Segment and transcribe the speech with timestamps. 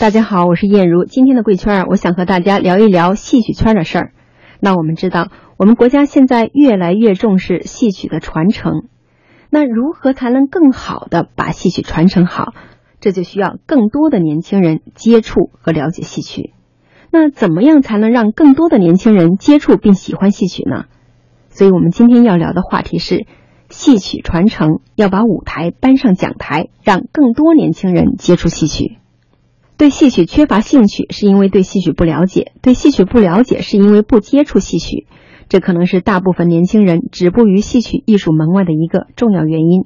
[0.00, 1.04] 大家好，我是燕如。
[1.04, 4.12] 今天的贵圈，我想和大家聊一聊戏曲圈的事儿。
[4.60, 8.84] 那我们知道，我们国家现在越来越重视戏曲的传承。
[9.50, 12.54] 那如何才能更好的把戏曲传承好？
[13.00, 16.52] 这就需要更多的年轻人接触和了解戏曲。
[17.10, 20.84] 那怎么样才能让更多的年轻人接触并喜欢戏曲呢？
[21.48, 23.26] 所以我们今天要聊的话题是
[23.68, 28.97] 戏曲传承，要把舞台搬上讲台，让更多年轻人接触戏曲。
[29.78, 35.06] 对戏曲缺乏兴趣，是因为对戏曲不了解；对戏曲不了解，是因为不接触戏曲。
[35.48, 39.84] 这可能是大部分年轻人止步于戏曲艺术门外的一个重要原因。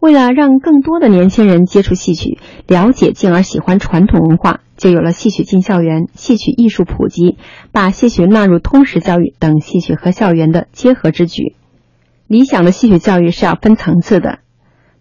[0.00, 7.36] 为了让更多的年轻人接触戏曲、了解进而喜欢传统文化，就有了戏曲进校园、戏曲艺术普及、
[7.70, 11.54] 把戏曲纳入通识教育等戏曲和校园的结合之举。
[12.26, 14.38] 理想的戏曲教育是要分层次的。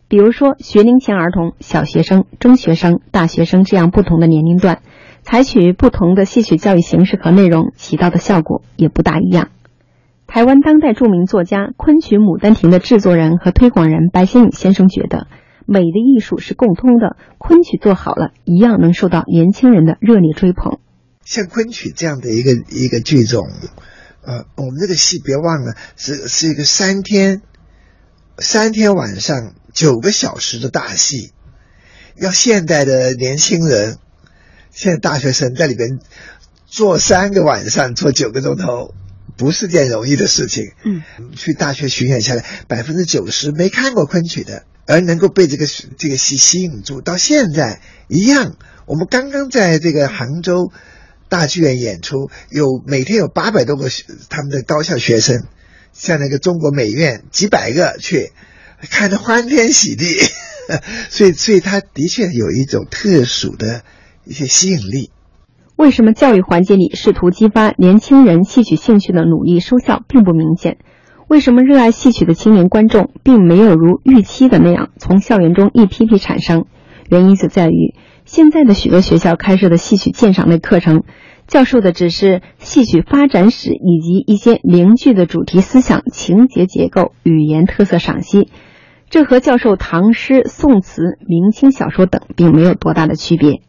[0.10, 4.82] 比如说，学龄前儿童、小学生、中学生、大学生这样不同的年龄段，
[5.22, 9.50] 采取不同的戏曲教育形式和内容，起到的效果也不大一样。
[10.26, 15.28] 台湾当代著名作家昆曲《牡丹亭》的制作人和推广人白先勇先生觉得，
[15.66, 20.80] 美的艺术是共通的，昆曲做好了，一样能受到年轻人的热烈追捧。
[21.26, 23.44] 像昆曲这样的一个一个剧种，
[24.26, 27.42] 呃，我们这个戏别忘了是是一个三天
[28.38, 29.54] 三天晚上。
[29.78, 31.34] 九个小时的大戏，
[32.16, 34.00] 要现代的年轻人，
[34.72, 36.00] 现在大学生在里边
[36.66, 38.96] 坐三个晚上，坐九个钟头，
[39.38, 40.72] 不是件容易的事情。
[40.84, 41.04] 嗯，
[41.36, 48.58] 去大学巡演下来，百分之九十没看过昆曲的，而能够被这个这个戏吸引住，到现在一样。
[48.88, 50.72] 我们刚刚在这个杭州
[51.30, 53.92] 大剧院演出，有每天有八百多个
[54.28, 55.46] 他们的高校学生，
[55.94, 58.32] 像那个中国美院几百个去。
[58.82, 60.06] 看得欢天喜地，
[61.10, 63.84] 所以，所以他的确有一种特殊的
[64.26, 65.10] 一些吸引力。
[65.76, 70.78] 为什么教育环节里试图激发年轻人戏曲兴趣的努力收效并不明显？
[71.28, 76.66] 为什么热爱戏曲的青年观众并没有如预期的那样从校园中一批批产生？
[77.10, 77.96] 原因就在于
[78.26, 81.04] 现在的许多学校开设的戏曲鉴赏类课程，
[81.48, 88.50] 教授的只是戏曲发展史以及一些凝聚的主题思想、情节结构、语言特色赏析。
[89.10, 93.62] 这和教授唐诗、宋词、明清小说等并没有多大的区别。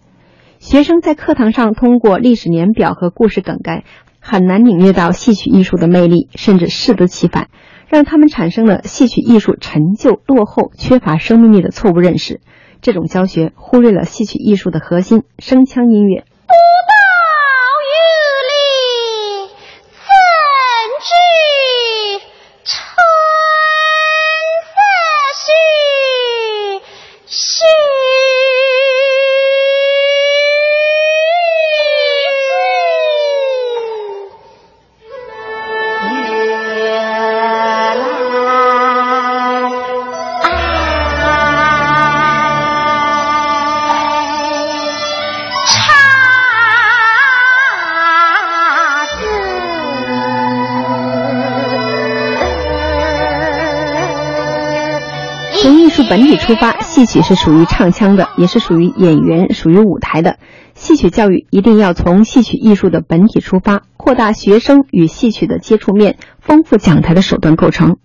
[0.59, 3.85] 学生在课堂上通过历史年表和故事梗概，
[4.19, 7.51] 很难领略到戏曲艺术的魅力，甚至适得其反，
[7.87, 12.41] 让他们产生了戏曲艺术陈旧、落后、缺乏生命力的错误认识。
[12.81, 16.25] 这种教学忽略了戏曲艺术的核心——声腔音乐。
[56.03, 60.39] 本体出发，戏曲是属于唱腔的，也是属于演员、属于舞台的。
[60.75, 67.97] 戏曲教育一定要从戏曲艺术的本体出发，扩大学生与戏曲的接触面，丰富讲台的手段构成。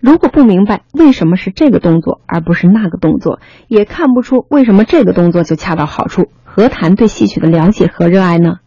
[0.00, 8.58] 如果不明白为什么是这个动作而不是那个动作，也看不出为什么这个动作就恰到好处，何谈对戏曲的了解和热爱呢？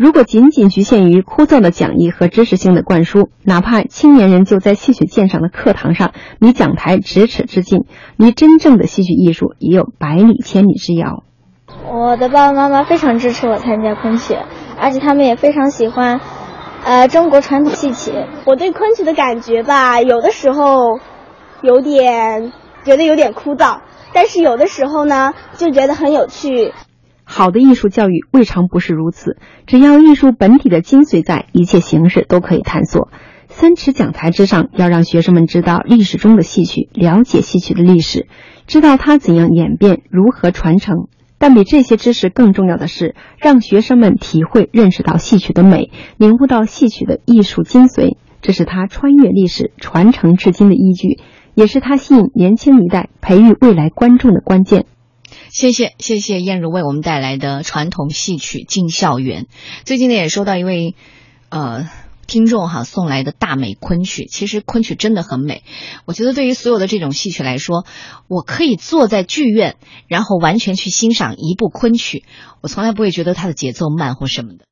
[0.00, 7.84] 如果仅仅局限于枯燥的讲义和知识性的灌输，哪怕青年人就在戏曲鉴赏的课堂上离讲台咫尺之近，
[8.16, 11.22] 离真正的戏曲艺术也有百里千里之遥。
[11.86, 14.38] 我的爸爸妈妈非常支持我参加昆曲，
[14.80, 16.18] 而且他们也非常喜欢，
[16.82, 18.10] 呃，中国传统戏曲。
[18.46, 20.98] 我对昆曲的感觉吧，有的时候
[21.60, 23.80] 有点觉得有点枯燥，
[24.14, 26.72] 但是有的时候呢，就觉得很有趣。
[27.32, 29.36] 好的艺术教育未尝不是如此。
[29.64, 33.08] 只要艺术本体的精髓在，一切形式都可以探索。
[33.46, 38.26] 三尺讲台之上，要让学生们知道历史中的戏曲，了解戏曲的历史，
[38.66, 41.06] 知道它怎样演变，如何传承。
[41.38, 48.16] 但比这些知识更重要的是，让学生们体会、认识到戏曲的美，领悟到戏曲的艺术精髓。
[48.42, 51.20] 这是他穿越历史、传承至今的依据，
[51.54, 54.86] 也是他吸引年轻一代、培育未来观众的关键。
[55.50, 59.46] 谢谢谢谢燕如为我们带来的传统戏曲进校园。
[59.84, 60.94] 最近呢也收到一位
[61.48, 61.88] 呃
[62.26, 64.26] 听众哈送来的大美昆曲。
[64.26, 65.62] 其实昆曲真的很美，
[66.04, 67.84] 我觉得对于所有的这种戏曲来说，
[68.28, 72.24] 我可以坐在剧院，然后完全去欣赏一部昆曲，
[72.60, 74.66] 我从来不会觉得它的节奏慢或什么的。